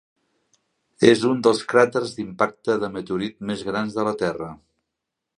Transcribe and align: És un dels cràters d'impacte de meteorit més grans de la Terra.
És 1.09 1.25
un 1.31 1.43
dels 1.47 1.59
cràters 1.73 2.13
d'impacte 2.19 2.77
de 2.83 2.89
meteorit 2.95 3.37
més 3.51 3.61
grans 3.71 3.99
de 3.99 4.07
la 4.09 4.15
Terra. 4.23 4.49